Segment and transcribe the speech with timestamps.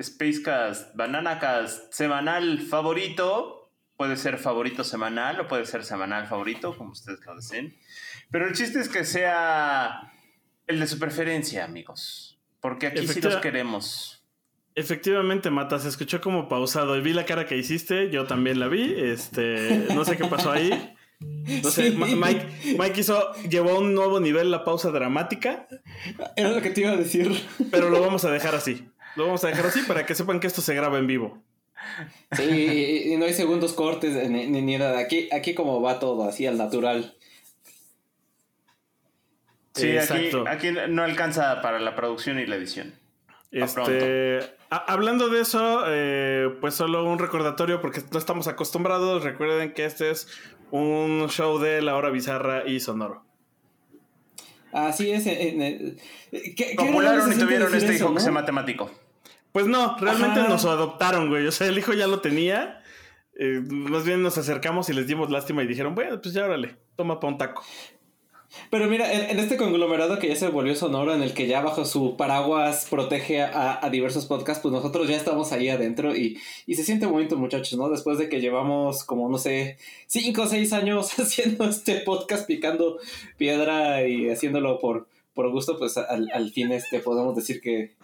[0.00, 3.70] Spacecast, Bananacast, semanal favorito.
[3.96, 7.76] Puede ser favorito semanal o puede ser semanal favorito, como ustedes lo deseen.
[8.30, 10.12] Pero el chiste es que sea
[10.66, 12.38] el de su preferencia, amigos.
[12.60, 14.24] Porque aquí sí los queremos.
[14.74, 16.96] Efectivamente, Mata, se escuchó como pausado.
[16.96, 18.94] Y vi la cara que hiciste, yo también la vi.
[18.96, 20.96] Este, no sé qué pasó ahí.
[21.20, 25.68] No sé, Mike, Mike hizo, llevó a un nuevo nivel la pausa dramática.
[26.36, 27.40] Era lo que te iba a decir.
[27.70, 28.88] Pero lo vamos a dejar así.
[29.16, 31.42] Lo vamos a dejar así para que sepan que esto se graba en vivo.
[32.32, 34.98] Sí, y no hay segundos cortes ni, ni nada.
[34.98, 37.14] Aquí, aquí como va todo, así al natural.
[39.74, 42.94] Sí, aquí, aquí, no alcanza para la producción y la edición.
[43.50, 44.40] Este,
[44.70, 49.22] hablando de eso, eh, pues solo un recordatorio porque no estamos acostumbrados.
[49.22, 50.28] Recuerden que este es
[50.70, 53.24] un show de La Hora Bizarra y Sonoro.
[54.72, 55.24] Así es.
[56.76, 58.90] Popularon y tuvieron este hijo que se matemático.
[59.54, 61.46] Pues no, realmente nos adoptaron, güey.
[61.46, 62.82] O sea, el hijo ya lo tenía.
[63.38, 66.74] Eh, más bien nos acercamos y les dimos lástima y dijeron, bueno, pues ya órale,
[66.96, 67.62] toma pa' un taco.
[68.70, 71.84] Pero mira, en, este conglomerado que ya se volvió sonoro, en el que ya bajo
[71.84, 76.36] su paraguas protege a, diversos podcasts, pues nosotros ya estamos ahí adentro y,
[76.66, 77.88] y, se siente bonito, muchachos, ¿no?
[77.88, 79.76] Después de que llevamos como, no sé,
[80.08, 82.98] cinco o seis años haciendo este podcast, picando
[83.36, 87.94] piedra y haciéndolo por, por gusto, pues al, al fin este podemos decir que...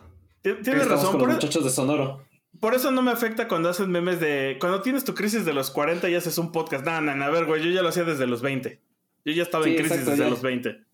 [0.43, 2.25] Tienes razón, con los e- muchachos de sonoro.
[2.59, 4.57] Por eso no me afecta cuando haces memes de...
[4.61, 6.85] Cuando tienes tu crisis de los 40 y haces un podcast.
[6.85, 8.81] No, no, no, a ver, güey, yo ya lo hacía desde los 20.
[9.25, 10.85] Yo ya estaba en crisis desde los 20.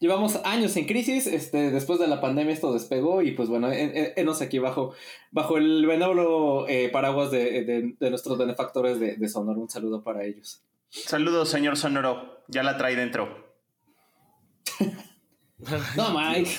[0.00, 4.40] Llevamos años en crisis, este, después de la pandemia esto despegó y pues bueno, enos
[4.40, 4.94] aquí bajo,
[5.30, 9.60] bajo el benévolo eh, paraguas de, nuestros benefactores de, Sonoro.
[9.60, 10.62] Un saludo para ellos.
[10.88, 12.42] Saludos, señor Sonoro.
[12.48, 13.52] Ya la trae dentro.
[15.96, 16.50] no, Mike.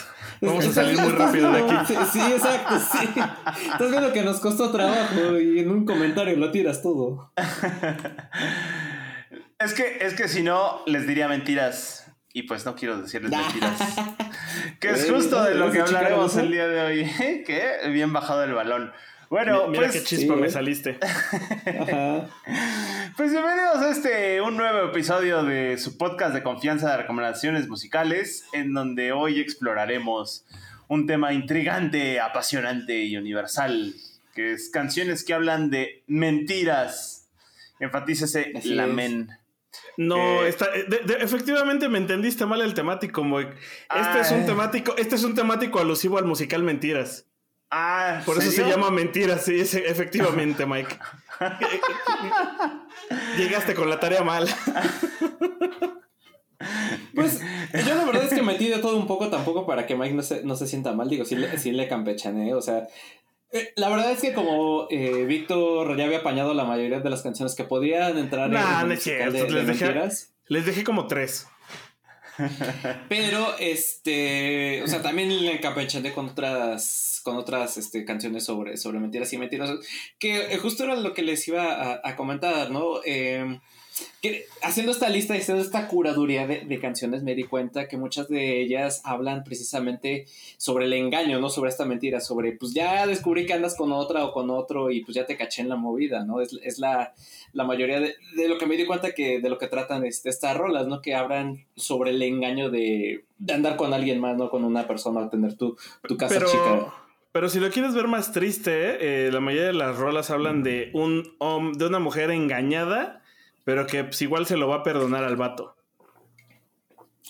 [0.42, 1.96] Vamos a salir muy rápido de aquí.
[2.12, 3.10] Sí, exacto, sí.
[3.72, 7.32] Estás viendo que nos costó trabajo y en un comentario lo tiras todo.
[9.64, 12.12] Es que, es que si no, les diría mentiras.
[12.34, 13.80] Y pues no quiero decirles mentiras.
[14.80, 17.44] que es justo de lo que hablaremos el día de hoy.
[17.46, 18.92] que bien bajado el balón.
[19.32, 19.94] Bueno, mira pues.
[19.94, 21.00] qué chispa me saliste.
[23.16, 28.44] pues bienvenidos a este, un nuevo episodio de su podcast de confianza de recomendaciones musicales,
[28.52, 30.44] en donde hoy exploraremos
[30.90, 33.94] un tema intrigante, apasionante y universal,
[34.36, 37.30] que es canciones que hablan de mentiras.
[37.80, 39.30] Enfatícese la men.
[39.96, 40.86] No, eh, está, eh,
[41.22, 46.18] efectivamente me entendiste mal el temático, Este es un temático, este es un temático alusivo
[46.18, 47.31] al musical Mentiras.
[47.72, 50.94] Ah, por eso se llama Mentiras, sí, efectivamente, Mike.
[53.38, 54.48] Llegaste con la tarea mal.
[57.16, 57.42] Pues
[57.74, 60.22] yo la verdad es que metí de todo un poco tampoco para que Mike no
[60.22, 61.10] se, no se sienta mal.
[61.10, 62.54] Digo, sí le, sí le campechané.
[62.54, 62.88] O sea,
[63.52, 67.22] eh, la verdad es que como eh, Víctor ya había apañado la mayoría de las
[67.22, 69.94] canciones que podían entrar en el les, dejé,
[70.48, 71.48] les dejé como tres.
[73.10, 79.00] Pero, este, o sea, también le encapechané con otras, con otras este, canciones sobre, sobre
[79.00, 79.72] mentiras y mentiras,
[80.20, 83.02] que eh, justo era lo que les iba a, a comentar, ¿no?
[83.06, 83.60] Eh,
[84.62, 88.62] haciendo esta lista y haciendo esta curaduría de, canciones me di cuenta que muchas de
[88.62, 90.26] ellas hablan precisamente
[90.58, 91.50] sobre el engaño, ¿no?
[91.50, 95.04] Sobre esta mentira, sobre pues ya descubrí que andas con otra o con otro y
[95.04, 96.40] pues ya te caché en la movida, ¿no?
[96.42, 97.14] Es, la,
[97.54, 100.88] mayoría de, lo que me di cuenta que de lo que tratan este, estas rolas,
[100.88, 101.02] ¿no?
[101.02, 104.50] Que hablan sobre el engaño de, andar con alguien más, ¿no?
[104.50, 106.94] Con una persona, tener tu, tu casa chica.
[107.32, 110.92] Pero si lo quieres ver más triste, eh, la mayoría de las rolas hablan de
[110.94, 111.24] un
[111.78, 113.22] de una mujer engañada
[113.64, 115.76] pero que pues, igual se lo va a perdonar al vato.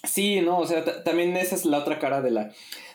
[0.04, 2.52] Sí, no, o sea, también esa es la otra cara de la,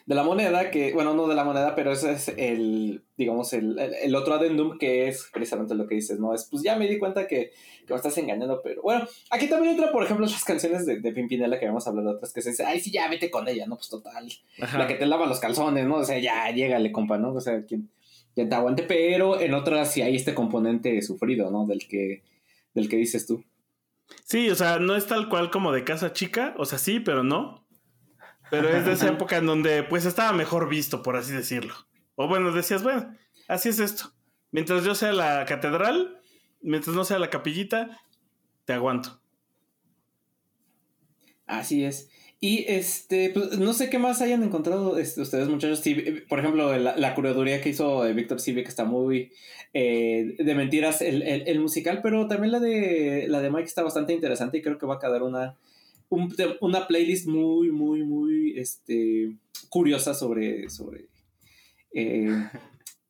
[0.06, 3.78] de la moneda, que, bueno, no de la moneda, pero ese es el, digamos, el,
[3.78, 6.32] el, otro adendum que es precisamente lo que dices, ¿no?
[6.32, 7.50] Es, pues ya me di cuenta que,
[7.86, 11.12] que, me estás engañando, pero bueno, aquí también entra, por ejemplo, las canciones de, de
[11.12, 13.76] Pimpinela que habíamos hablado otras, que se dice, ay, sí, ya vete con ella, ¿no?
[13.76, 15.96] Pues total, la que te lava los calzones, ¿no?
[15.96, 17.34] O sea, ya, llégale, compa, ¿no?
[17.34, 17.90] O sea, quien,
[18.34, 21.66] quien te aguante, pero en otras sí hay este componente sufrido, ¿no?
[21.66, 22.22] Del que
[22.76, 23.42] del que dices tú.
[24.24, 27.24] Sí, o sea, no es tal cual como de casa chica, o sea, sí, pero
[27.24, 27.65] no.
[28.50, 31.74] Pero es de esa época en donde pues estaba mejor visto, por así decirlo.
[32.14, 33.14] O bueno, decías, bueno,
[33.48, 34.12] así es esto.
[34.52, 36.20] Mientras yo sea la catedral,
[36.62, 38.00] mientras no sea la capillita,
[38.64, 39.20] te aguanto.
[41.46, 42.10] Así es.
[42.38, 45.82] Y este, pues, no sé qué más hayan encontrado este, ustedes, muchachos.
[46.28, 49.32] por ejemplo, la, curaduría que hizo Víctor Silvia, que está muy
[49.72, 54.58] eh, de mentiras el, musical, pero también la de la de Mike está bastante interesante
[54.58, 55.56] y creo que va a quedar una,
[56.08, 59.36] una playlist muy, muy, muy este,
[59.68, 60.68] curiosa sobre.
[60.70, 61.08] sobre
[61.94, 62.48] eh,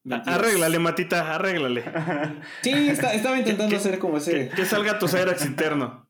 [0.10, 1.84] arréglale, Matita, arréglale.
[2.62, 4.48] Sí, estaba intentando hacer como ese.
[4.50, 6.06] Que, salga tu Cyrax interno.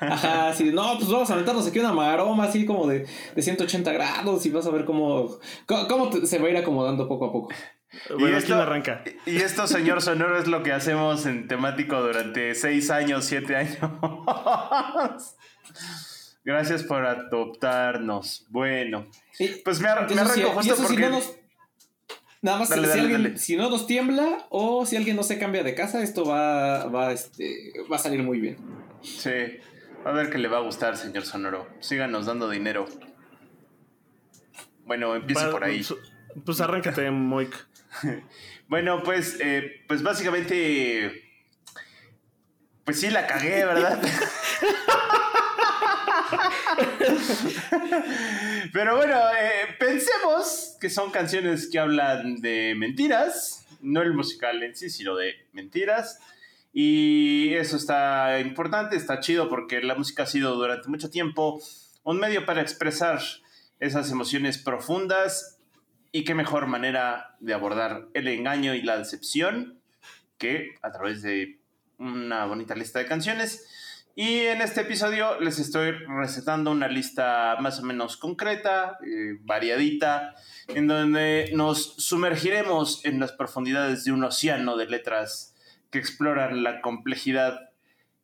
[0.00, 3.92] Ajá, sí, no, pues vamos a aventarnos aquí una maroma así como de, de 180
[3.92, 7.54] grados y vas a ver cómo, cómo, se va a ir acomodando poco a poco.
[8.08, 9.04] Bueno, y esto, arranca.
[9.26, 13.76] Y esto, señor Sonoro, es lo que hacemos en temático durante seis años, siete años.
[16.44, 18.46] Gracias por adoptarnos.
[18.48, 19.06] Bueno,
[19.64, 20.14] pues me, arranco
[20.50, 21.10] justo porque...
[22.40, 25.74] nada más si, alguien, si no nos tiembla o si alguien no se cambia de
[25.74, 28.56] casa, esto va, va, este, va a salir muy bien.
[29.02, 29.30] Sí,
[30.04, 31.68] a ver que le va a gustar, señor Sonoro.
[31.80, 32.86] Síganos dando dinero.
[34.84, 35.84] Bueno, empiece por ahí.
[35.84, 36.00] Pues,
[36.44, 37.54] pues arráncate, Moik.
[38.68, 41.22] bueno, pues, eh, pues básicamente.
[42.84, 44.02] Pues sí, la cagué, ¿verdad?
[48.72, 54.76] Pero bueno, eh, pensemos que son canciones que hablan de mentiras, no el musical en
[54.76, 56.18] sí, sino de mentiras.
[56.72, 61.60] Y eso está importante, está chido porque la música ha sido durante mucho tiempo
[62.02, 63.20] un medio para expresar
[63.78, 65.58] esas emociones profundas
[66.12, 69.80] y qué mejor manera de abordar el engaño y la decepción
[70.38, 71.58] que a través de
[71.98, 73.66] una bonita lista de canciones.
[74.14, 80.34] Y en este episodio les estoy recetando una lista más o menos concreta, eh, variadita,
[80.68, 85.54] en donde nos sumergiremos en las profundidades de un océano de letras
[85.90, 87.70] que exploran la complejidad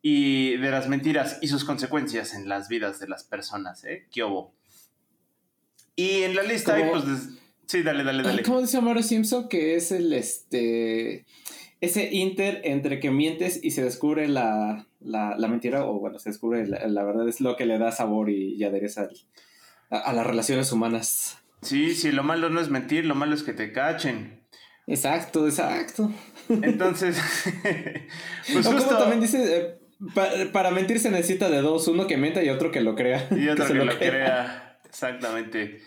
[0.03, 4.07] y de las mentiras y sus consecuencias en las vidas de las personas, ¿eh?
[4.11, 4.53] ¿Qué hubo?
[5.95, 7.03] Y en la lista hay, pues,
[7.65, 8.43] sí, dale, dale, dale.
[8.43, 11.25] ¿Cómo dice Mario Simpson que es el, este,
[11.81, 17.03] ese inter entre que mientes y se descubre la, mentira, o bueno, se descubre la,
[17.03, 19.09] verdad, es lo que le da sabor y, adereza
[19.89, 21.37] a, a las relaciones humanas.
[21.61, 24.39] Sí, sí, lo malo no es mentir, lo malo es que te cachen.
[24.89, 26.11] Exacto, exacto.
[26.49, 27.15] Entonces,
[28.53, 29.77] pues o como también dice,
[30.25, 33.27] eh, para mentir se necesita de dos, uno que mienta y otro que lo crea.
[33.31, 34.79] Y otro que, lo, crea.
[34.85, 35.81] exactamente.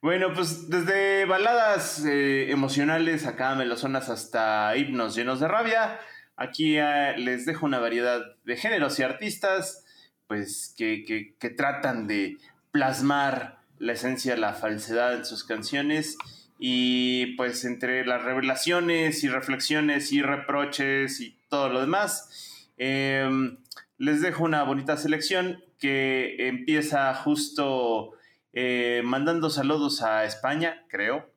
[0.00, 5.98] Bueno, pues desde baladas eh, emocionales acá melosonas hasta himnos llenos de rabia,
[6.36, 9.84] aquí eh, les dejo una variedad de géneros y artistas,
[10.26, 11.04] pues que,
[11.38, 12.38] que, tratan de
[12.70, 16.16] plasmar la esencia, la falsedad en sus canciones
[16.58, 23.58] y pues entre las revelaciones y reflexiones y reproches y todo lo demás, em,
[23.98, 28.12] les dejo una bonita selección que empieza justo
[28.52, 31.28] eh, mandando saludos a España, creo.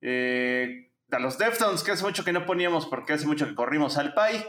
[0.00, 3.96] Eh, a los Deftones, que hace mucho que no poníamos porque hace mucho que corrimos
[3.96, 4.44] al PAI.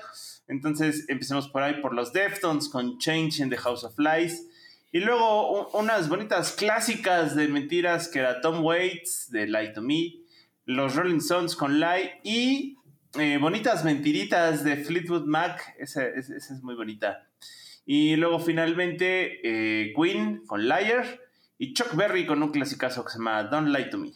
[0.47, 4.47] Entonces empecemos por ahí por los Deftones con Change in the House of Lies.
[4.91, 10.13] Y luego unas bonitas clásicas de mentiras que era Tom Waits de Lie to Me,
[10.65, 12.77] los Rolling Stones con Lie y
[13.19, 17.27] eh, bonitas mentiritas de Fleetwood Mac, esa, es muy bonita.
[17.85, 21.21] Y luego finalmente eh, Queen con Liar
[21.57, 24.13] y Chuck Berry con un clasicazo que se llama Don't Lie to Me.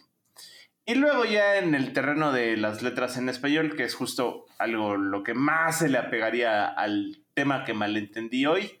[0.84, 4.96] Y luego ya en el terreno de las letras en español, que es justo algo
[4.96, 8.80] lo que más se le apegaría al tema que malentendí hoy,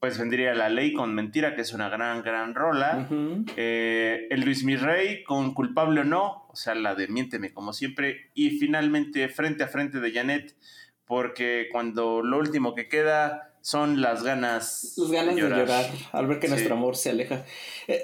[0.00, 3.08] pues vendría La Ley con Mentira, que es una gran, gran rola.
[3.56, 8.30] Eh, el Luis Mirrey con Culpable o No, o sea, la de Miénteme como siempre.
[8.34, 10.56] Y finalmente Frente a Frente de Janet,
[11.04, 16.38] porque cuando lo último que queda son las ganas, las ganas de llorar, al ver
[16.38, 17.44] que nuestro amor se aleja.
[17.88, 18.02] Eh,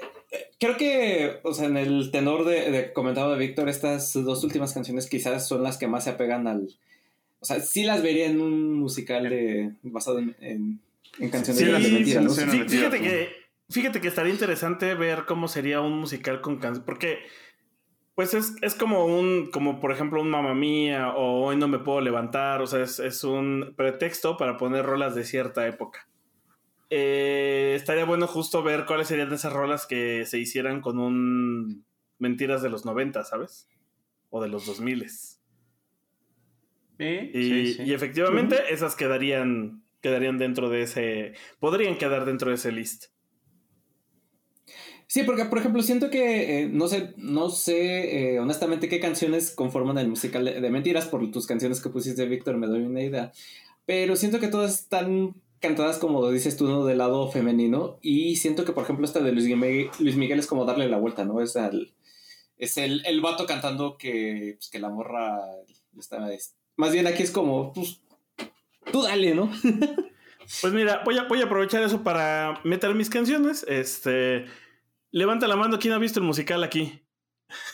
[0.59, 5.07] creo que, o sea, en el tenor de, comentado de Víctor, estas dos últimas canciones
[5.07, 6.67] quizás son las que más se apegan al...
[7.39, 10.81] O sea, sí las vería en un musical de, basado en
[11.19, 13.29] en canciones de fíjate que
[13.69, 17.19] fíjate que estaría interesante ver cómo sería un musical con canciones porque
[18.15, 21.77] pues es, es, como un, como por ejemplo un Mamma Mía o Hoy no me
[21.77, 26.07] puedo levantar, o sea, es, es un pretexto para poner rolas de cierta época.
[26.89, 31.85] Eh, estaría bueno justo ver cuáles serían esas rolas que se hicieran con un
[32.19, 33.69] Mentiras de los 90, ¿sabes?
[34.29, 35.09] O de los 2000.
[35.09, 35.35] ¿Sí?
[36.99, 43.05] Y, y efectivamente esas quedarían quedarían dentro de ese, podrían quedar dentro de ese list.
[45.07, 49.51] Sí, porque por ejemplo siento que eh, no sé, no sé eh, honestamente qué canciones
[49.51, 53.31] conforman el musical de, Mentiras, por tus canciones que pusiste, Víctor, me doy una idea.
[53.85, 55.35] Pero siento que todas están
[55.67, 56.85] cantadas como dices tú, ¿no?
[56.85, 57.99] Del lado femenino.
[58.01, 60.97] Y siento que, por ejemplo, esta de Luis Miguel, Luis Miguel es como darle la
[60.97, 61.41] vuelta, ¿no?
[61.41, 61.93] Es, el,
[62.57, 65.39] es el, el vato cantando que, pues, que la morra
[65.97, 66.25] está...
[66.75, 68.01] Más bien aquí es como, pues,
[68.91, 69.51] tú dale, ¿no?
[70.61, 73.65] pues mira, voy a, voy a aprovechar eso para meter mis canciones.
[73.67, 74.45] Este
[75.11, 77.01] Levanta la mano, ¿quién ha visto el musical aquí?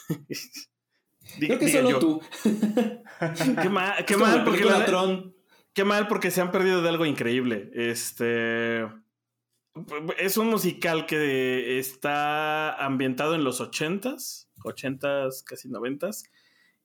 [1.39, 2.21] Creo que solo tú.
[3.61, 4.63] qué mal, qué mal porque
[5.73, 7.71] qué mal porque se han perdido de algo increíble.
[7.73, 8.87] Este
[10.17, 16.25] es un musical que está ambientado en los ochentas, ochentas, casi noventas.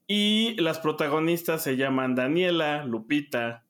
[0.06, 3.66] Y las protagonistas se llaman Daniela, Lupita,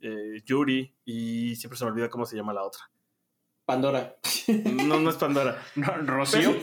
[0.00, 2.90] eh, Yuri y siempre se me olvida cómo se llama la otra.
[3.64, 4.16] Pandora.
[4.64, 5.62] No, no es Pandora.
[5.76, 6.56] ¿Rocío?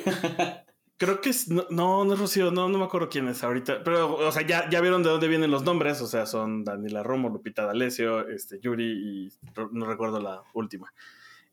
[0.98, 1.48] Creo que es.
[1.48, 3.84] No, no, es Rocío, no, no me acuerdo quién es ahorita.
[3.84, 6.02] Pero, o sea, ya, ya vieron de dónde vienen los nombres.
[6.02, 9.30] O sea, son Daniela Romo, Lupita D'Alessio, este, Yuri y
[9.72, 10.92] no recuerdo la última.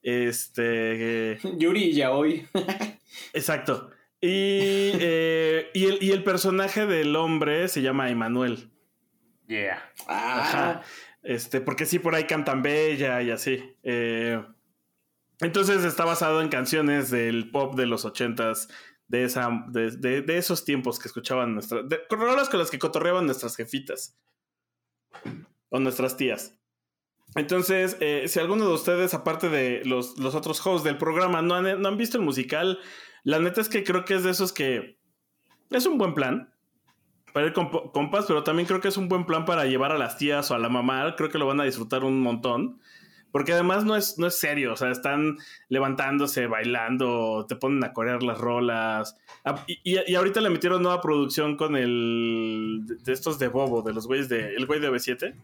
[0.02, 1.38] Este.
[1.58, 2.48] Yuri y Yaoi.
[3.34, 3.90] exacto.
[4.20, 8.70] Y, eh, y, el, y el personaje del hombre se llama Emanuel.
[9.46, 9.82] Yeah.
[10.06, 10.82] Ajá.
[11.22, 13.76] Este, porque sí, por ahí cantan bella y así.
[13.82, 14.42] Eh,
[15.40, 18.68] entonces está basado en canciones del pop de los ochentas,
[19.14, 21.88] de, esa, de, esos tiempos que escuchaban nuestras...
[21.88, 24.18] De, con las que cotorreaban nuestras jefitas.
[25.68, 26.58] O nuestras tías.
[27.36, 31.54] Entonces, eh, si alguno de ustedes, aparte de los, los otros hosts del programa, no
[31.54, 32.78] han, no han visto el musical,
[33.22, 34.98] la neta es que creo que es de esos que
[35.70, 36.52] es un buen plan
[37.32, 39.98] para ir con compas, pero también creo que es un buen plan para llevar a
[39.98, 41.14] las tías o a la mamá.
[41.16, 42.80] Creo que lo van a disfrutar un montón.
[43.34, 45.38] Porque además no es, no es serio, o sea, están
[45.68, 49.16] levantándose, bailando, te ponen a corear las rolas.
[49.44, 52.82] Ah, y, ahorita le metieron nueva producción con el.
[52.86, 54.54] de estos de Bobo, de los güeyes de.
[54.54, 55.34] El güey de B7.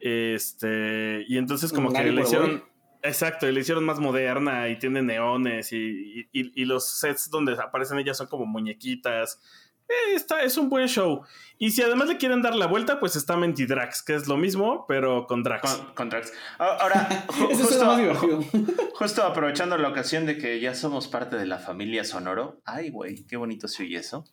[0.00, 1.24] Este.
[1.28, 2.64] Y entonces, como que le hicieron.
[3.00, 8.16] Exacto, le hicieron más moderna y tiene neones y, y, los sets donde aparecen ellas
[8.16, 9.40] son como muñequitas.
[9.88, 11.22] Eh, está, es un buen show.
[11.58, 14.86] Y si además le quieren dar la vuelta, pues está Mentidrax, que es lo mismo,
[14.88, 15.82] pero con Drax.
[15.94, 16.32] Con, Drax.
[16.58, 17.26] Ahora,
[18.98, 22.60] justo, aprovechando la ocasión de que ya somos parte de la familia Sonoro.
[22.64, 24.24] Ay, güey, qué bonito se oye eso.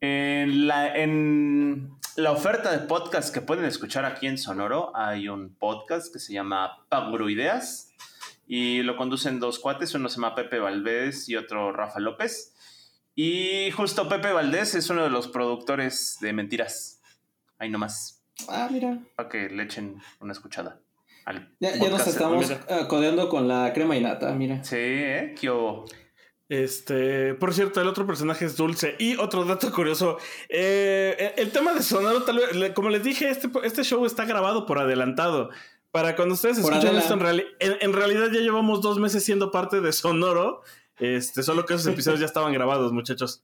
[0.00, 5.54] En la, en la oferta de podcast que pueden escuchar aquí en Sonoro, hay un
[5.54, 7.92] podcast que se llama Paguro Ideas
[8.46, 12.51] y lo conducen dos cuates, uno se llama Pepe Valdés y otro Rafa López.
[13.14, 17.00] Y justo Pepe Valdés es uno de los productores de Mentiras.
[17.58, 18.24] Ahí nomás.
[18.48, 18.98] Ah, mira.
[19.16, 20.80] Para que le echen una escuchada.
[21.60, 24.64] ya, nos estamos uh, codeando con la crema y nata, mira.
[24.64, 25.34] Sí, ¿eh?
[25.38, 25.50] ¿Qué
[26.48, 28.96] Este, por cierto, el otro personaje es Dulce.
[28.98, 33.50] Y otro dato curioso: eh, el tema de Sonoro, tal vez, como les dije, este,
[33.62, 35.50] este show está grabado por adelantado.
[35.90, 39.92] Para cuando ustedes escuchan esto, en, en, realidad ya llevamos dos meses siendo parte de
[39.92, 40.62] Sonoro.
[41.02, 43.42] Este, solo que esos episodios ya estaban grabados, muchachos.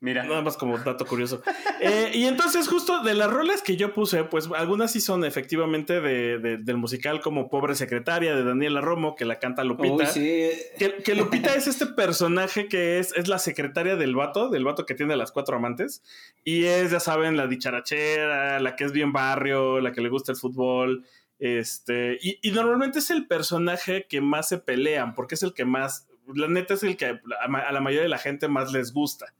[0.00, 0.24] Mira.
[0.24, 1.42] Nada más como dato curioso.
[1.80, 6.00] Eh, y entonces, justo de las roles que yo puse, pues algunas sí son efectivamente
[6.00, 10.12] de, del musical, como Pobre Secretaria de Daniela Romo, que la canta Lupita.
[10.12, 14.94] que, Lupita es este personaje que es, es la secretaria del vato, del vato que
[14.94, 16.02] tiene las cuatro amantes.
[16.42, 20.32] Y es, ya saben, la dicharachera, la que es bien barrio, la que le gusta
[20.32, 21.04] el fútbol.
[21.38, 26.08] Este, y, normalmente es el personaje que más se pelean, porque es el que más,
[26.34, 29.34] la neta es el que a, la mayoría de la gente más les gusta,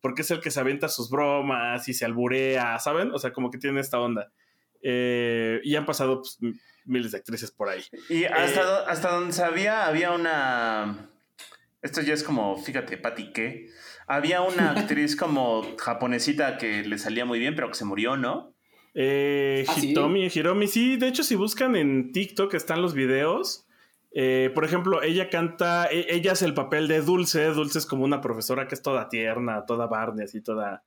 [0.00, 3.10] porque es el que se avienta sus bromas y se alburea, ¿saben?
[3.12, 4.30] O sea, como que tiene esta onda.
[4.82, 6.38] Eh, y han pasado pues,
[6.84, 7.82] miles de actrices por ahí.
[8.08, 11.08] Y hasta, eh, hasta donde sabía, había una.
[11.82, 13.68] Esto ya es como, fíjate, Pati, ¿qué?
[14.06, 18.51] Había una actriz como japonesita que le salía muy bien, pero que se murió, ¿no?
[18.94, 23.66] Eh, ¿Ah, Hitomi, Hiromi, sí, de hecho si buscan en TikTok están los videos.
[24.14, 28.04] Eh, por ejemplo, ella canta, e, ella es el papel de Dulce, Dulce es como
[28.04, 30.84] una profesora que es toda tierna, toda Barney, así toda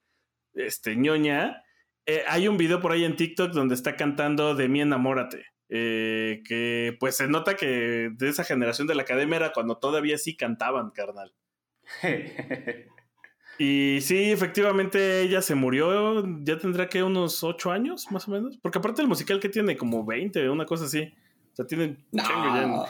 [0.53, 1.63] este, ñoña.
[2.05, 5.45] Eh, hay un video por ahí en TikTok donde está cantando De mi enamórate.
[5.67, 10.17] Eh, que pues se nota que de esa generación de la academia era cuando todavía
[10.19, 11.33] sí cantaban, carnal.
[13.57, 18.57] Y sí, efectivamente ella se murió, ya tendrá que unos ocho años más o menos,
[18.57, 21.13] porque aparte el musical que tiene como 20, una cosa así.
[21.53, 22.85] O sea, tiene no,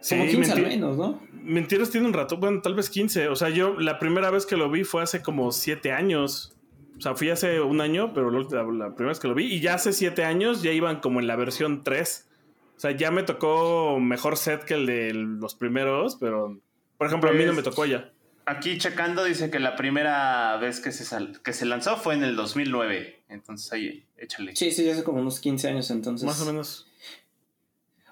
[0.00, 1.20] Sí, como 15 al menos, ¿no?
[1.32, 3.28] Mentiras tiene un rato, bueno, tal vez 15.
[3.28, 6.56] O sea, yo la primera vez que lo vi fue hace como siete años.
[6.98, 9.74] O sea, fui hace un año, pero la, primera vez que lo vi, y ya
[9.74, 12.28] hace siete años ya iban como en la versión 3.
[12.76, 16.60] O sea, ya me tocó mejor set que el de los primeros, pero
[16.96, 18.12] Por ejemplo, a mí no Pues- me tocó ya.
[18.48, 22.22] Aquí checando dice que la primera vez que se, sal- que se lanzó fue en
[22.24, 23.20] el 2009.
[23.28, 24.56] Entonces ahí, échale.
[24.56, 26.26] Sí, sí, hace como unos 15 años entonces.
[26.26, 26.86] Más o menos.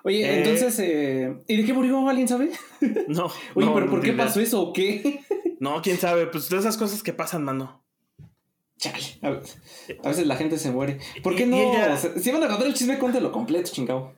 [0.02, 0.38] Oye, Eh.
[0.38, 2.50] entonces, eh, ¿y de qué murió alguien, sabe?
[3.09, 3.26] No.
[3.55, 4.25] Oye, no, pero ¿por qué idea.
[4.26, 5.21] pasó eso o qué?
[5.59, 6.26] No, quién sabe.
[6.26, 7.83] Pues de esas cosas que pasan, mano.
[8.76, 9.28] Chale, a,
[10.05, 10.99] a veces la gente se muere.
[11.23, 11.57] ¿Por qué no?
[11.57, 14.12] y ella- O sea, si van a contar el chisme, cuéntelo completo, chingado.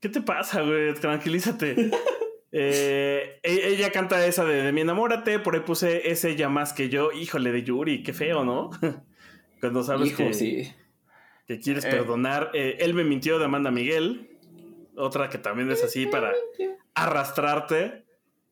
[0.00, 0.92] ¿Qué te pasa, güey?
[0.94, 1.90] Tranquilízate.
[2.52, 6.72] Eh, e- ella canta esa de, de mi enamórate, por ahí puse es ella más
[6.72, 7.12] que yo.
[7.12, 8.70] Híjole, de Yuri, qué feo, ¿no?
[9.60, 10.72] Cuando sabes Hijo, que, sí.
[11.46, 11.90] que quieres Eh.
[11.90, 12.50] perdonar.
[12.54, 14.26] Eh, él me mintió de Amanda Miguel.
[14.96, 16.32] Otra que también es así para
[16.94, 18.04] arrastrarte.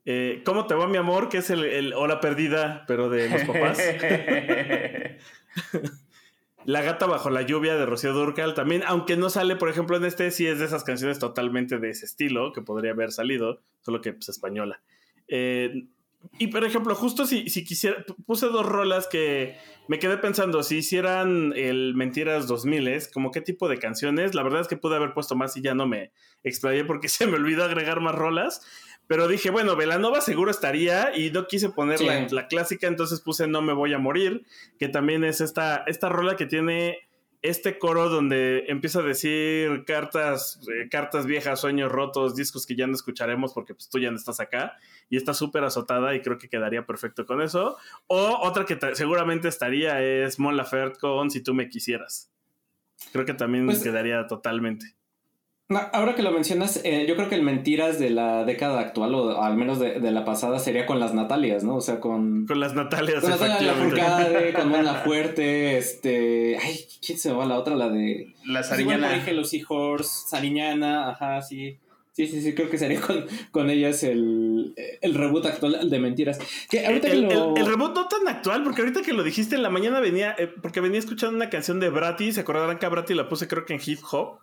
[0.04, 1.28] Eh, ¿Cómo te va, mi amor?
[1.28, 3.78] Que es el, el Hola Perdida, pero de los papás.
[6.68, 10.04] La gata bajo la lluvia de Rocío Durcal también, aunque no sale, por ejemplo, en
[10.04, 14.02] este, sí es de esas canciones totalmente de ese estilo, que podría haber salido, solo
[14.02, 14.82] que pues española.
[15.28, 15.86] Eh,
[16.38, 19.56] y por ejemplo, justo si, si quisiera, pu- puse dos rolas que
[19.88, 24.60] me quedé pensando, si hicieran el Mentiras 2000, como qué tipo de canciones, la verdad
[24.60, 26.12] es que pude haber puesto más y ya no me
[26.44, 28.60] explayé porque se me olvidó agregar más rolas.
[29.08, 32.34] Pero dije, bueno, Velanova seguro estaría y no quise poner la, Sí.
[32.34, 34.44] la clásica, entonces puse No me voy a morir,
[34.78, 36.98] que también es esta, esta rola que tiene
[37.40, 42.86] este coro donde empieza a decir cartas, eh, cartas viejas, sueños rotos, discos que ya
[42.88, 44.76] no escucharemos porque pues, tú ya no estás acá
[45.08, 47.76] y está súper azotada y creo que quedaría perfecto con eso.
[48.08, 52.30] O otra que seguramente estaría es Mon Laferte con Si tú me quisieras.
[53.12, 54.96] Creo que también Pues- quedaría totalmente.
[55.70, 59.14] No, ahora que lo mencionas, eh, yo creo que el mentiras de la década actual,
[59.14, 61.76] o al menos de, de la pasada, sería con las Natalias, ¿no?
[61.76, 62.46] O sea, con.
[62.46, 63.96] Con las Natalias, Con Natalia efectivamente.
[64.00, 66.56] Lafourcade, con Mon Fuerte, este.
[66.58, 67.74] Ay, ¿quién se me va la otra?
[67.76, 68.32] La de.
[68.46, 69.32] La Sí, bueno, Sariñana.
[69.32, 71.76] los Seahorse, Sariñana, ajá, sí.
[72.12, 74.72] Sí, sí, sí, creo que sería con, con ellas el,
[75.02, 76.38] el reboot actual de mentiras.
[76.68, 77.54] Que ahorita El, que lo...
[77.54, 80.34] el- el reboot no tan actual, porque ahorita que lo dijiste en la mañana venía,
[80.36, 83.46] eh, porque venía escuchando una canción de Bratty, se acordarán que a Bratty la puse
[83.46, 84.38] creo que en hip hop,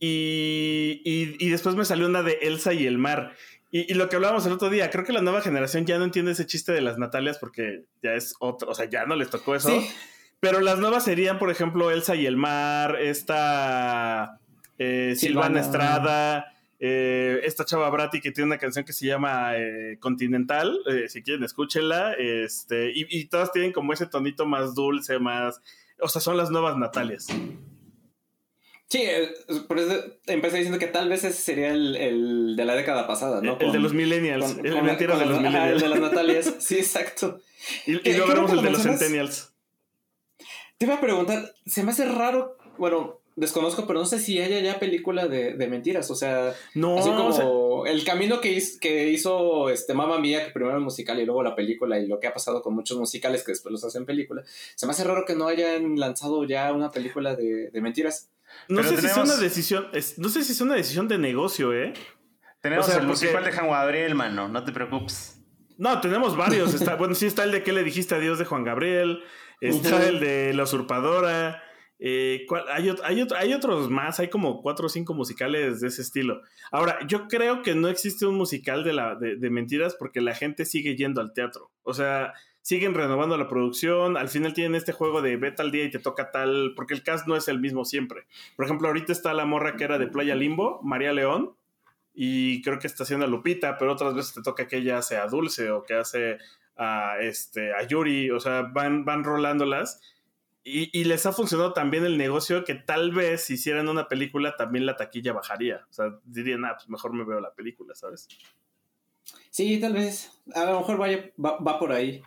[0.00, 3.34] y, y- y después me salió una de Elsa y el mar.
[3.70, 6.04] Y, y lo que hablábamos el otro día, creo que la nueva generación ya no
[6.04, 9.30] entiende ese chiste de las Natalias porque ya es otro, o sea, ya no les
[9.30, 9.68] tocó eso.
[9.68, 9.86] Sí.
[10.40, 14.40] Pero las nuevas serían, por ejemplo, Elsa y el mar, esta
[14.78, 15.60] eh, Silvana Silvana.
[15.60, 21.22] Estrada, eh, esta chava Brati que tiene una canción que se llama eh, Continental, si
[21.22, 25.60] quieren escúchenla, este, y, y todas tienen como ese tonito más dulce, más,
[26.00, 27.26] o sea, son las nuevas Natalias.
[28.90, 29.32] Sí, eh,
[29.68, 33.40] por eso empecé diciendo que tal vez ese sería el, el de la década pasada,
[33.40, 33.56] ¿no?
[33.60, 35.74] el, el de los millennials, con- el con- mentira de los ajá, millennials.
[35.74, 37.40] el de las Natalias, sí, exacto.
[37.86, 39.52] y, y que- luego ahora el de los centennials.
[40.76, 44.58] Te iba a preguntar, se me hace raro, bueno, desconozco, pero no sé si haya
[44.60, 48.50] ya película de, de mentiras, o sea, No, así o sea, como el camino que
[48.52, 52.06] hizo, que hizo este Mamma Mía, que primero el musical y luego la película, y
[52.08, 54.42] lo que ha pasado con muchos musicales que después los hacen película,
[54.74, 58.28] se me hace raro que no hayan lanzado ya una película de, de mentiras.
[58.68, 61.72] No sé si es una decisión, es- no sé si es una decisión de negocio,
[61.72, 61.92] ¿eh?
[62.62, 65.36] Tenemos O sea, el porque- musical de Juan Gabriel, mano, no te preocupes.
[65.78, 66.74] No, tenemos varios.
[66.74, 69.22] Está, bueno, sí está el de ¿Qué le dijiste adiós de Juan Gabriel?
[69.62, 71.62] Está el de La Usurpadora.
[72.02, 76.00] eh, hay, hay, ot- hay otros más, hay como cuatro o cinco musicales de ese
[76.02, 76.40] estilo.
[76.70, 80.34] Ahora, yo creo que no existe un musical de, la, de, de mentiras porque la
[80.34, 81.70] gente sigue yendo al teatro.
[81.82, 84.16] O sea, siguen renovando la producción.
[84.16, 87.02] Al final tienen este juego de ve tal día y te toca tal, porque el
[87.02, 88.26] cast no es el mismo siempre.
[88.56, 91.54] Por ejemplo, ahorita está la morra que era de Playa Limbo, María León,
[92.14, 95.16] y creo que está haciendo a Lupita, pero otras veces te toca que ella hace
[95.16, 96.38] a Dulce o que hace
[96.76, 100.00] a, este, a Yuri, o sea, van, van rolándolas.
[100.62, 104.84] Y, les ha funcionado también el negocio que tal vez si hicieran una película también
[104.84, 105.86] la taquilla bajaría.
[105.88, 108.28] O sea, dirían, ah, pues mejor me veo la película, ¿sabes?
[109.48, 110.30] Sí, tal vez.
[110.54, 112.22] A lo mejor vaya, va, va por ahí.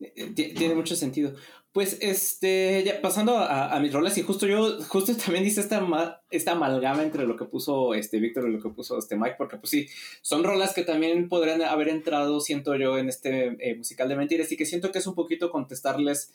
[0.00, 1.34] Eh, ti- Tiene mucho sentido.
[1.72, 6.52] Pues, este, ya pasando a, mis roles, y justo yo, justo también dice esta, esta
[6.52, 9.70] amalgama entre lo que puso este Víctor y lo que puso este Mike, porque pues
[9.70, 9.86] sí,
[10.22, 14.50] son rolas que también podrían haber entrado, siento yo, en este eh, musical de mentiras,
[14.50, 16.32] y que siento que es un poquito contestarles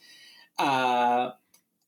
[0.57, 1.39] a,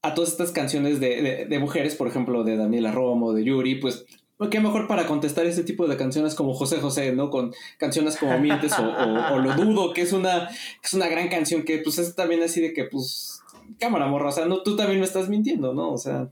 [0.02, 3.76] a todas estas canciones de, de- de mujeres, por ejemplo, de Daniela Romo, de Yuri,
[3.76, 4.06] pues
[4.52, 7.30] qué mejor para contestar este tipo de canciones como José José, ¿no?
[7.30, 11.08] Con canciones como Mientes o, o- o Lo Dudo, que es una, que es una
[11.08, 13.42] gran canción que pues es también así de que pues,
[13.80, 15.92] cámara morra, o sea, no, tú también me estás mintiendo, ¿no?
[15.92, 16.30] O sea,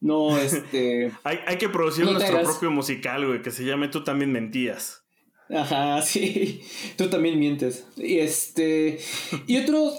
[0.00, 1.12] no, este...
[1.24, 2.48] Hay, hay que producir No nuestro hagas.
[2.50, 5.02] propio musical, güey, que se llame Tú también mentías.
[5.48, 6.62] Ajá, sí,
[6.98, 7.86] tú también mientes.
[7.96, 8.98] Y este,
[9.46, 9.92] y otro,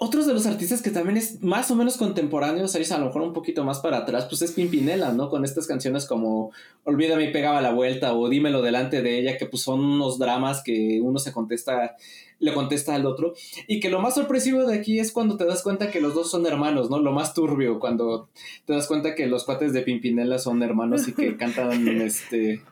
[0.00, 3.22] otros de los artistas que también es más o menos contemporáneos, ahí a lo mejor
[3.22, 5.28] un poquito más para atrás, pues es Pimpinela, ¿no?
[5.28, 6.52] Con estas canciones como
[6.84, 10.62] Olvídame y pegaba la vuelta o Dímelo delante de ella, que pues son unos dramas
[10.62, 11.96] que uno se contesta,
[12.38, 13.34] le contesta al otro.
[13.66, 16.30] Y que lo más sorpresivo de aquí es cuando te das cuenta que los dos
[16.30, 16.98] son hermanos, ¿no?
[16.98, 18.28] Lo más turbio, cuando
[18.64, 22.62] te das cuenta que los cuates de Pimpinela son hermanos y que cantan este,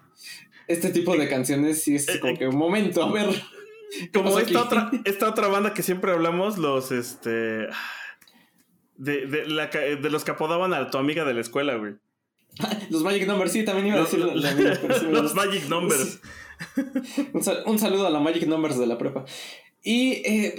[0.68, 3.28] este tipo de canciones y es como eh, que un momento, a ver.
[4.12, 7.68] Como esta otra, esta otra banda que siempre hablamos, los este.
[8.96, 11.94] De, de, la, de los que apodaban a tu amiga de la escuela, güey.
[12.90, 14.20] los Magic Numbers, sí, también iba a decir
[15.10, 16.20] los, Magic Numbers.
[17.66, 19.24] un, saludo a la Magic Numbers de la prepa.
[19.86, 20.54] Y eh,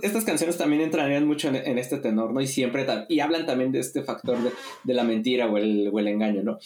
[0.00, 2.40] estas, canciones también entrarían mucho en, este tenor, ¿no?
[2.40, 4.38] Y siempre, y hablan también de este factor
[4.84, 6.58] de, la mentira o el, o el engaño, ¿no?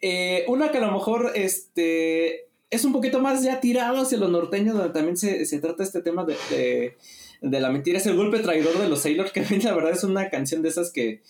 [0.00, 4.30] Eh, una que a lo mejor, este, es un poquito más ya tirado hacia los
[4.30, 6.96] norteños, donde también se, se trata este tema de,
[7.42, 7.98] de, la mentira.
[7.98, 10.62] Es el golpe traidor de los Sailors, que a mí la verdad es una canción
[10.62, 11.20] de esas que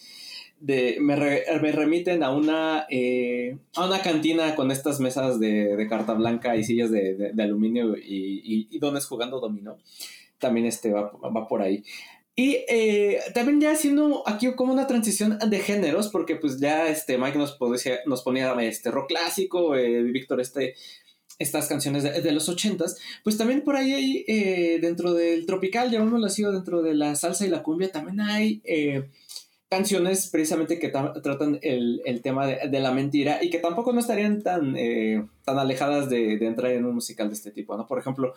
[0.60, 6.54] me, me remiten a una, eh, a una cantina con estas mesas de, carta blanca
[6.54, 9.78] y sillas de, aluminio y, y, dones jugando dominó.
[10.38, 11.82] También este va, va por ahí.
[12.36, 17.18] Y eh, también ya haciendo aquí como una transición de géneros, porque pues ya este
[17.18, 17.58] Mike nos,
[18.06, 20.74] nos ponía este rock clásico, eh, Víctor este
[21.42, 26.18] estas canciones de, los ochentas, pues también por ahí eh, dentro del tropical, ya uno
[26.18, 29.08] lo ha sido dentro de la salsa y la cumbia, también hay eh,
[29.68, 34.76] canciones precisamente que tratan el, tema de, la mentira y que tampoco no estarían tan,
[34.76, 37.86] eh, tan alejadas de, entrar en un musical de este tipo, ¿no?
[37.86, 38.34] Por ejemplo,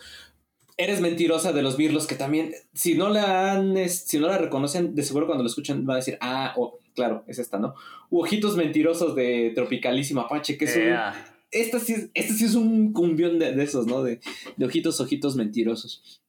[0.78, 4.94] Eres mentirosa de los Birlos, que también, si no la han, si no la reconocen,
[4.94, 6.54] de seguro cuando lo escuchan van a decir, ah,
[6.94, 7.76] claro, es esta, ¿no?
[8.10, 13.40] ojitos mentirosos de Tropicalísima Apache, que es un este sí, este sí es un cumbión
[13.40, 14.04] de, esos, ¿no?
[14.04, 14.20] De,
[14.64, 16.22] ojitos, ojitos mentirosos.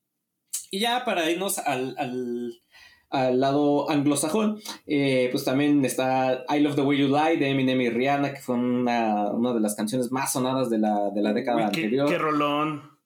[0.71, 2.61] Y ya para irnos al,
[3.11, 7.91] lado anglosajón, eh, pues también está I Love the Way You Lie de Eminem y
[7.91, 12.09] Rihanna, que fue una, de las canciones más sonadas de la, década anterior.
[12.09, 12.97] Qué rolón.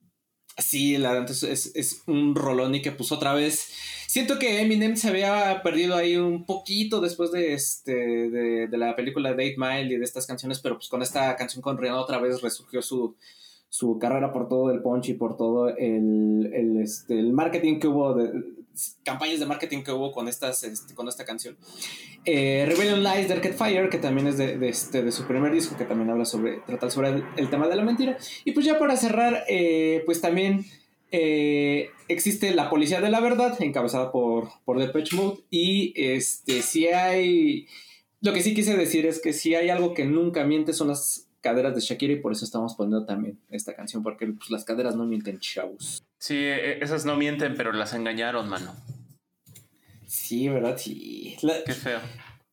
[0.58, 3.72] Sí, la es, es un rolón y que puso otra vez
[4.10, 9.34] Siento que Eminem se había perdido ahí un poquito después de este de, la película
[9.34, 12.18] de Eight Mile y de estas canciones, pero pues con esta canción con Rihanna otra
[12.18, 13.14] vez resurgió su,
[13.68, 17.86] su carrera por todo el punch y por todo el, el, este, el marketing que
[17.86, 18.32] hubo, de,
[19.04, 21.56] campañas de marketing que hubo con, estas, este, con esta canción.
[22.24, 25.76] Eh, Rebellion Lies, Dark Fire, que también es de, de, este, de su primer disco,
[25.76, 28.18] que también habla sobre, trata sobre el, tema de la mentira.
[28.44, 30.66] Y pues ya para cerrar, eh, pues también
[31.10, 36.88] eh, existe la Policía de la Verdad, encabezada por, por Depeche Mode, y este, si
[36.88, 37.66] hay...
[38.20, 41.28] Lo que sí quise decir es que si hay algo que nunca miente son las
[41.40, 44.94] caderas de Shakira y por eso estamos poniendo también esta canción, porque pues, las caderas
[44.94, 46.02] no mienten, chavos.
[46.18, 48.74] Sí, e, e, esas no mienten, pero las engañaron, mano.
[50.06, 50.76] Sí, ¿verdad?
[50.76, 51.36] Sí.
[51.64, 52.00] Qué feo.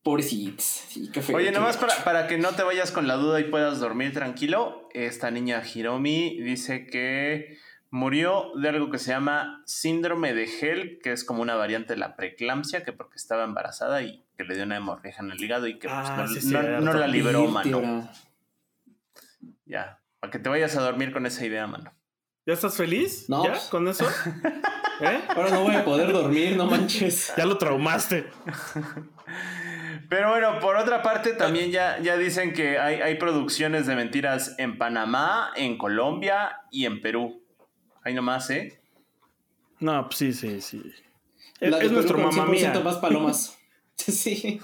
[0.02, 0.64] Pobrecitos.
[0.64, 1.36] Sí, qué feo.
[1.36, 4.88] Oye, nomás para, para que no te vayas con la duda y puedas dormir tranquilo,
[4.94, 7.58] esta niña Hiromi dice que
[7.90, 11.98] Murió de algo que se llama síndrome de Hell, que es como una variante de
[11.98, 15.66] la preeclampsia, que porque estaba embarazada y que le dio una hemorragia en el hígado
[15.66, 16.26] y que pues, ah,
[16.80, 18.10] no, la liberó, mano.
[19.64, 21.92] Ya, para que te vayas a dormir con esa idea, mano.
[22.44, 23.26] ¿Ya estás feliz?
[23.28, 23.52] ¿Ya?
[23.52, 23.64] Pues.
[23.64, 24.06] ¿Con eso?
[25.00, 25.20] ¿Eh?
[25.28, 27.32] Ahora no voy a poder dormir, no manches.
[27.36, 28.26] Ya lo traumaste.
[30.08, 34.54] Pero bueno, por otra parte, también ya, ya dicen que hay, hay producciones de mentiras
[34.58, 37.42] en Panamá, en Colombia y en Perú.
[38.08, 38.80] Ahí nomás, ¿eh?
[39.80, 40.82] No, pues sí, sí, sí.
[41.60, 42.72] Es, nuestro mamá mía.
[42.82, 43.58] más palomas.
[43.96, 44.62] sí.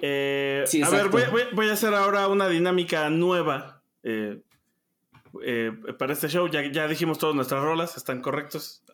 [0.00, 4.40] Eh, a ver, voy, a hacer ahora una dinámica nueva eh,
[5.42, 6.46] eh, para este show.
[6.48, 8.84] Ya, ya dijimos todas nuestras rolas, están correctos.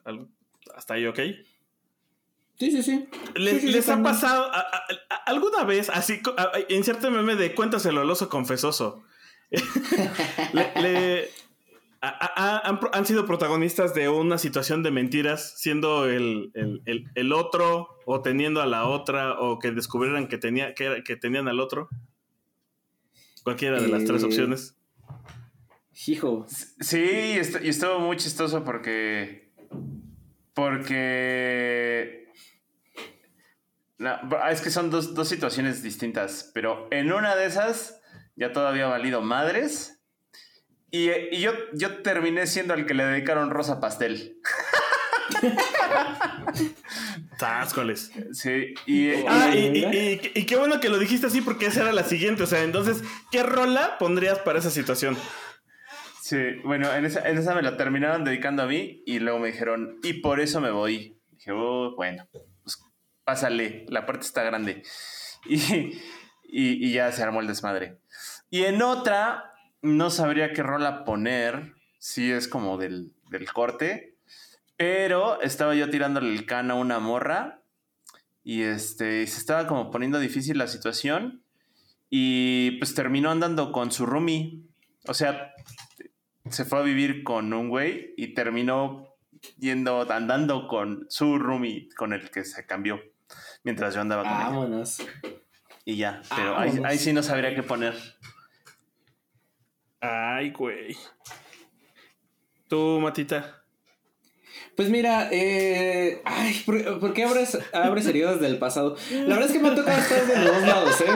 [0.75, 1.19] Hasta ahí, ¿ok?
[2.59, 3.07] Sí, sí, sí.
[3.35, 4.51] ¿Les, ha pasado
[5.27, 6.23] alguna vez, así,
[6.71, 9.05] en cierto meme de cuéntaselo al oso confesoso?
[10.55, 11.31] le,
[12.01, 16.53] han, sido protagonistas de una situación de mentiras, siendo el,
[17.35, 21.89] otro o teniendo a la otra o que descubrieran que, tenía, que, tenían al otro.
[23.43, 24.77] Cualquiera de las tres eh, opciones.
[26.07, 26.47] Hijo.
[26.49, 29.53] Sí, y estuvo muy chistoso porque.
[30.53, 32.27] Porque.
[34.51, 38.03] es que son dos, dos situaciones distintas, pero en una de esas
[38.35, 39.96] ya todavía valido madres
[40.91, 44.39] y, yo, yo terminé siendo el que le dedicaron rosa pastel.
[47.39, 48.13] Táscoles.
[48.33, 52.05] Sí, y, ah, y, y, qué bueno que lo dijiste así porque esa era la
[52.05, 52.43] siguiente.
[52.43, 55.17] O sea, entonces, ¿qué rola pondrías para esa situación?
[56.27, 59.53] Sí, bueno, en esa, en esa me la terminaron dedicando a mí y luego me
[59.53, 61.21] dijeron, y por eso me voy.
[61.31, 62.81] Dije, oh, bueno, pues
[63.23, 64.83] pásale, la puerta está grande.
[66.49, 67.99] Y, y, ya se armó el desmadre.
[68.51, 69.53] Y en otra,
[69.87, 74.17] no sabría qué rola poner, si es como del, del corte,
[74.77, 77.61] pero estaba yo tirándole el can a una morra
[78.45, 81.43] y este, se estaba como poniendo difícil la situación
[82.11, 84.63] y pues terminó andando con su roomie.
[85.09, 85.53] O sea,
[86.51, 89.09] se fue a vivir con un güey y terminó
[89.59, 93.01] yendo, andando con su roomie con el que se cambió
[93.65, 94.99] mientras yo andaba con Vámonos.
[95.85, 97.95] Y ya, pero ahí, ahí, sí no sabría qué poner.
[100.01, 100.97] Ay, güey.
[102.69, 103.63] ¿Tú, Matita?
[104.77, 108.97] Pues mira, eh, ay, ¿por, qué abres, abres heridas del pasado?
[109.11, 111.05] La verdad es que me ha tocado estar de los dos lados, ¿eh?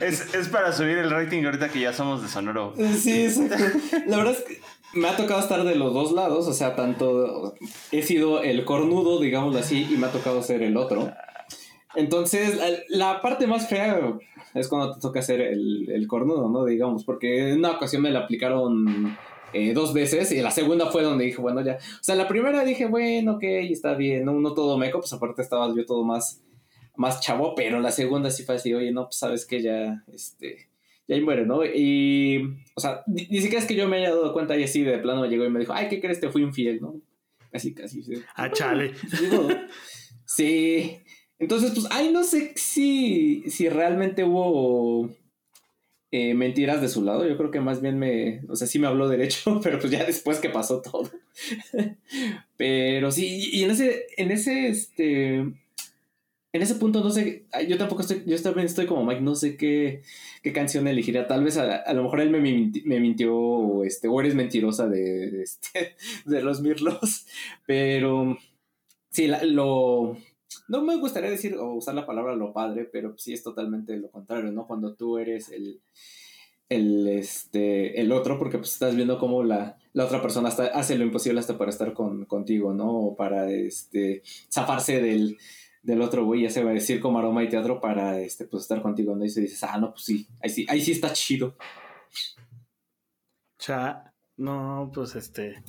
[0.00, 2.74] Es, es, para subir el rating ahorita que ya somos de Sonoro.
[2.98, 3.64] Sí, exacto.
[4.06, 4.60] La verdad es que
[4.94, 7.54] me ha tocado estar de los dos lados, o sea, tanto
[7.90, 11.12] he sido el cornudo, digámoslo así, y me ha tocado ser el otro.
[11.94, 14.18] Entonces, la parte más fea
[14.54, 16.64] es cuando te toca ser el, el cornudo, ¿no?
[16.64, 19.16] Digamos, porque en una ocasión me la aplicaron
[19.52, 21.74] eh, dos veces y la segunda fue donde dije, bueno, ya.
[21.74, 25.42] O sea, la primera dije, bueno, ok, está bien, no, no todo meco, pues aparte
[25.42, 26.42] estaba yo todo más,
[26.96, 30.68] más chavo, pero la segunda sí fue así, oye, no, pues sabes que ya, este,
[31.06, 31.64] ya ahí muere, ¿no?
[31.66, 34.98] Y, o sea, ni, siquiera es que yo me haya dado cuenta y así de
[34.98, 36.20] plano me llegó y me dijo, ay, ¿qué crees?
[36.20, 37.00] Te fui infiel, ¿no?
[37.50, 38.02] Casi, casi.
[38.02, 38.14] Sí.
[38.34, 38.92] Ah, chale.
[40.24, 41.02] sí.
[41.42, 45.10] Entonces, pues, ay, no sé si, si realmente hubo
[46.12, 47.26] eh, mentiras de su lado.
[47.26, 50.04] Yo creo que más bien me, o sea, sí me habló derecho, pero pues ya
[50.04, 51.10] después que pasó todo.
[52.56, 55.56] pero sí, y en ese, en ese, este, en
[56.52, 60.02] ese punto no sé, yo tampoco estoy, yo también estoy como Mike, no sé qué,
[60.44, 61.26] qué canción elegiría.
[61.26, 65.42] Tal vez a, lo mejor él me, me, mintió, o, este, o eres mentirosa de,
[65.42, 67.26] este, de los Mirlos,
[67.66, 68.38] pero
[69.10, 70.16] sí, lo
[70.68, 74.10] no me gustaría decir o usar la palabra lo padre, pero sí es totalmente lo
[74.10, 74.66] contrario, ¿no?
[74.66, 75.80] Cuando tú eres el,
[76.68, 81.04] el, este, el otro, porque pues estás viendo cómo la, la otra persona hace lo
[81.04, 82.90] imposible hasta para estar con, contigo, ¿no?
[82.90, 85.38] O para este, zafarse del,
[85.82, 88.62] del otro güey, ya se va a decir como aroma y teatro para este, pues,
[88.62, 89.24] estar contigo, ¿no?
[89.24, 91.56] Y se dices, ah, no, pues sí, ahí sí, ahí sí está chido.
[93.58, 95.62] Cha, no, pues este.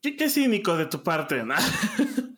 [0.00, 1.54] Qué, qué cínico de tu parte, ¿no?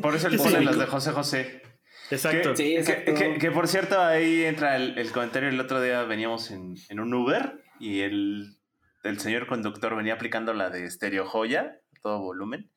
[0.00, 1.62] Por, eso el ponen las de José José.
[2.10, 2.50] Exacto.
[2.50, 3.12] Que, sí, exacto.
[3.14, 5.48] Que, por cierto, ahí entra el, comentario.
[5.48, 8.58] El otro día veníamos en, un Uber y el,
[9.04, 12.70] el, señor conductor venía aplicando la de Stereo Joya, todo volumen.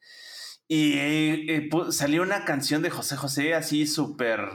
[0.68, 4.48] Y eh, salió una canción de José José así súper,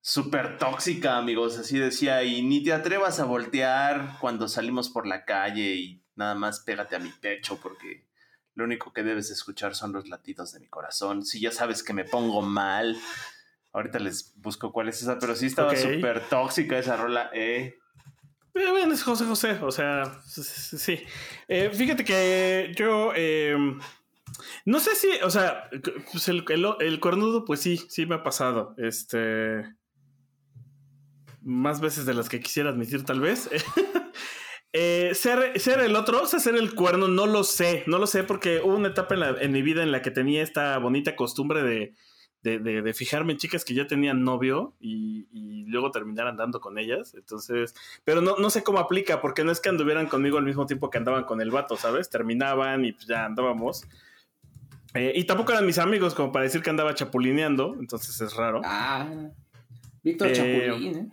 [0.00, 1.58] súper tóxica, amigos.
[1.58, 6.34] Así decía, y ni te atrevas a voltear cuando salimos por la calle y nada
[6.34, 8.06] más pégate a mi pecho porque
[8.54, 11.24] lo único que debes escuchar son los latidos de mi corazón.
[11.24, 12.96] Si ya sabes que me pongo mal,
[13.72, 17.30] ahorita les busco cuál es esa, pero sí estaba súper tóxica esa rola.
[17.32, 17.76] Eh.
[18.54, 18.70] eh.
[18.70, 21.00] Bueno, es José José, o sea, sí.
[21.48, 23.80] Eh, fíjate que yo em,
[24.64, 25.68] no sé si, o sea,
[26.12, 26.44] pues el,
[26.80, 28.74] el, cornudo, pues sí, sí me ha pasado.
[28.78, 29.64] Este.
[31.42, 33.50] Más veces de las que quisiera admitir, tal vez.
[34.76, 38.08] Eh, ser, ser el otro, o sea, ser el cuerno, no lo sé, no lo
[38.08, 41.62] sé porque hubo una etapa en, mi vida en la que tenía esta bonita costumbre
[41.62, 41.94] de,
[42.42, 47.14] de, fijarme en chicas que ya tenían novio y, luego terminar andando con ellas.
[47.14, 50.66] Entonces, pero no, no sé cómo aplica, porque no es que anduvieran conmigo al mismo
[50.66, 52.10] tiempo que andaban con el vato, ¿sabes?
[52.10, 53.84] Terminaban y pues ya andábamos.
[54.94, 58.60] Eh, y tampoco eran mis amigos como para decir que andaba chapulineando, entonces es raro.
[58.64, 59.08] Ah,
[60.02, 61.08] Víctor eh, Chapulín, ¿eh?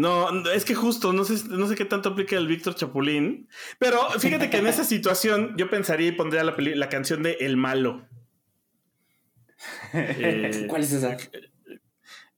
[0.00, 3.50] No, es que justo, no sé, no sé qué tanto aplica el Víctor Chapulín.
[3.78, 7.58] Pero fíjate que en esa situación yo pensaría y pondría la, la canción de El
[7.58, 8.08] Malo.
[9.92, 11.18] Eh, ¿Cuál es esa?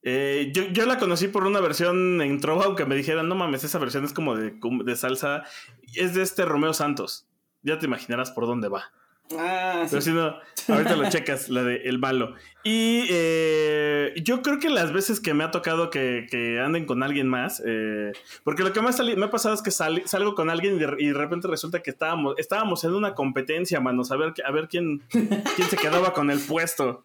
[0.02, 3.78] Eh, yo, la conocí por una versión en Trova, aunque me dijeran, no mames, esa
[3.78, 5.44] versión es como de, de salsa.
[5.94, 7.28] Es de este Romeo Santos.
[7.62, 8.90] Ya te imaginarás por dónde va.
[9.38, 10.34] Ah, Pero si no,
[10.68, 12.34] ahorita lo checas, la de El Malo.
[12.64, 17.28] Y eh, yo creo que las veces que me ha tocado que, anden con alguien
[17.28, 18.12] más, eh,
[18.44, 21.48] porque lo que más me ha pasado es que salgo con alguien y de, repente
[21.48, 25.76] resulta que estábamos, estábamos en una competencia, manos, a ver, a ver quién, quién se
[25.76, 27.04] quedaba con el puesto.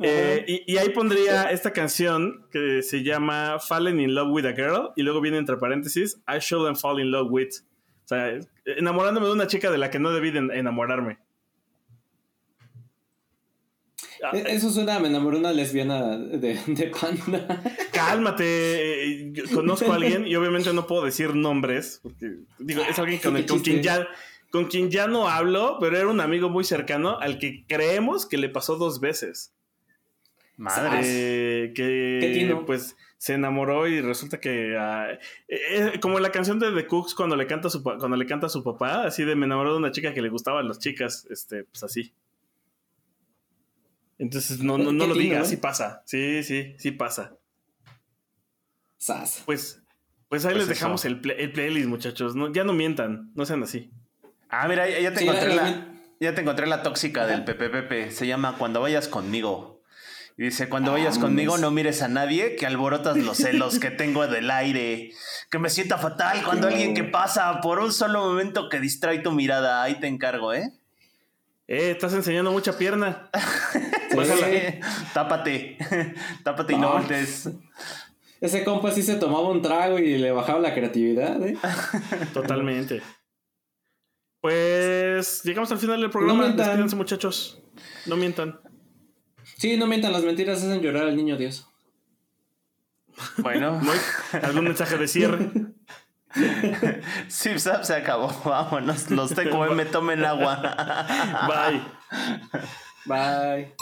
[0.00, 4.52] Eh, y, y, ahí pondría esta canción que se llama Falling in Love with a
[4.52, 7.60] Girl y luego viene entre paréntesis I shouldn't fall in love with.
[8.04, 11.18] O sea, enamorándome de una chica de la que no debí de enamorarme.
[14.32, 17.62] Eso suena, me enamoré una lesbiana de, de panda.
[17.92, 19.32] Cálmate.
[19.52, 22.00] Conozco a alguien y obviamente no puedo decir nombres.
[22.02, 24.06] Porque digo, es alguien con, con quien ya
[24.50, 28.38] con quien ya no hablo, pero era un amigo muy cercano al que creemos que
[28.38, 29.52] le pasó dos veces.
[30.56, 31.72] Madre.
[31.74, 35.58] que pues se enamoró y resulta que ah, eh,
[35.94, 38.46] eh, como la canción de The Cooks cuando le canta a su cuando le canta
[38.46, 41.26] a su papá, así de me enamoró de una chica que le gustaban las chicas,
[41.30, 42.12] este, pues así.
[44.18, 46.02] Entonces no, no, no lo diga, así pasa.
[46.06, 47.36] Sí, sí, sí pasa.
[49.44, 49.82] Pues,
[50.28, 52.34] pues ahí pues les dejamos el, el, playlist, muchachos.
[52.34, 53.90] No, ya no mientan, no sean así.
[54.48, 55.86] Ah, mira, ya te, encontré, la,
[56.20, 59.82] ya te encontré la tóxica del Pepe Se llama Cuando vayas conmigo.
[60.36, 64.26] Y dice, cuando vayas conmigo no mires a nadie, que alborotas los celos que tengo
[64.26, 65.12] del aire,
[65.48, 69.30] que me sienta fatal cuando alguien que pasa por un solo momento que distrae tu
[69.30, 69.82] mirada.
[69.82, 70.72] Ahí te encargo, ¿eh?
[71.68, 73.30] Eh, estás enseñando mucha pierna.
[75.12, 75.78] Tápate,
[76.44, 77.50] tápate y no voltees.
[78.40, 81.56] Ese compa sí se tomaba un trago y le bajaba la creatividad, ¿eh?
[82.34, 83.02] Totalmente.
[84.40, 86.48] Pues llegamos al final del programa.
[86.48, 87.62] No Despídense, muchachos.
[88.04, 88.60] No mientan.
[89.56, 90.12] Sí, no mientan.
[90.12, 91.66] Las mentiras hacen llorar al niño Dios.
[93.38, 93.80] Bueno.
[94.42, 95.50] ¿Algún mensaje de cierre?
[97.28, 98.28] Sí, se acabó.
[98.44, 99.10] Vámonos.
[99.10, 99.34] Los
[99.74, 100.60] me tomen agua.
[101.48, 102.70] Bye.
[103.06, 103.72] Bye.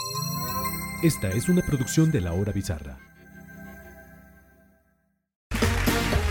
[1.03, 2.97] Esta es una producción de La Hora Bizarra.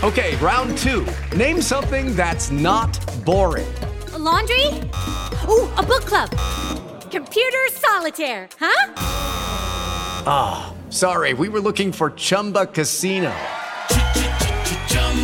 [0.03, 1.05] Okay, round two.
[1.35, 2.91] Name something that's not
[3.23, 3.67] boring.
[4.23, 4.67] laundry?
[5.47, 6.29] Ooh, a book club.
[7.11, 8.93] Computer solitaire, huh?
[10.25, 13.33] Ah, oh, sorry, we were looking for Chumba Casino.